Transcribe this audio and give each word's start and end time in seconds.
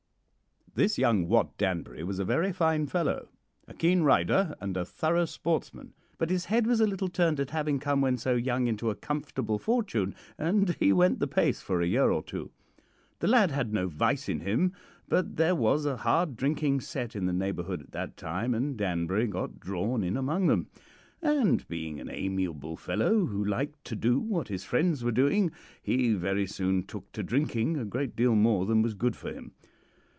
"This 0.73 0.97
young 0.97 1.27
Wat 1.27 1.57
Danbury 1.57 2.01
was 2.05 2.17
a 2.17 2.23
very 2.23 2.53
fine 2.53 2.87
fellow, 2.87 3.27
a 3.67 3.73
keen 3.73 4.03
rider, 4.03 4.55
and 4.61 4.77
a 4.77 4.85
thorough 4.85 5.25
sportsman, 5.25 5.93
but 6.17 6.29
his 6.29 6.45
head 6.45 6.65
was 6.65 6.79
a 6.79 6.87
little 6.87 7.09
turned 7.09 7.41
at 7.41 7.49
having 7.49 7.77
come, 7.77 7.99
when 7.99 8.17
so 8.17 8.35
young, 8.35 8.67
into 8.67 8.89
a 8.89 8.95
comfortable 8.95 9.59
fortune, 9.59 10.15
and 10.37 10.77
he 10.79 10.93
went 10.93 11.19
the 11.19 11.27
pace 11.27 11.59
for 11.59 11.81
a 11.81 11.85
year 11.87 12.09
or 12.09 12.23
two. 12.23 12.51
The 13.19 13.27
lad 13.27 13.51
had 13.51 13.73
no 13.73 13.89
vice 13.89 14.29
in 14.29 14.39
him, 14.39 14.71
but 15.09 15.35
there 15.35 15.55
was 15.55 15.85
a 15.85 15.97
hard 15.97 16.37
drinking 16.37 16.79
set 16.79 17.17
in 17.17 17.25
the 17.25 17.33
neighbourhood 17.33 17.81
at 17.81 17.91
that 17.91 18.15
time, 18.15 18.53
and 18.53 18.77
Danbury 18.77 19.27
got 19.27 19.59
drawn 19.59 20.05
in 20.05 20.15
among 20.15 20.47
them; 20.47 20.67
and, 21.21 21.67
being 21.67 21.99
an 21.99 22.09
amiable 22.09 22.77
fellow 22.77 23.25
who 23.25 23.43
liked 23.43 23.83
to 23.85 23.95
do 23.97 24.21
what 24.21 24.47
his 24.47 24.63
friends 24.63 25.03
were 25.03 25.11
doing, 25.11 25.51
he 25.83 26.13
very 26.13 26.47
soon 26.47 26.85
took 26.85 27.11
to 27.11 27.23
drinking 27.23 27.75
a 27.75 27.83
great 27.83 28.15
deal 28.15 28.35
more 28.35 28.65
than 28.65 28.81
was 28.81 28.93
good 28.93 29.17
for 29.17 29.33
him. 29.33 29.51